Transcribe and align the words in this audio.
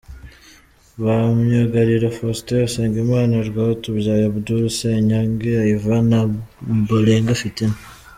Ba 1.01 1.15
Myugariro: 1.35 2.07
Faustin 2.17 2.59
Usengimana, 2.67 3.35
Rwatubyaye 3.49 4.23
Abdul, 4.31 4.61
Senyange 4.77 5.51
Ivan 5.75 6.03
na 6.11 6.19
Ombolenga 6.71 7.33
Fitina. 7.41 7.75